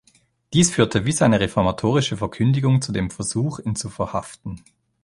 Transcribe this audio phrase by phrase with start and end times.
[0.53, 4.63] Dies führte wie seine reformatorische Verkündigung zu dem Versuch, ihn zu verhaften.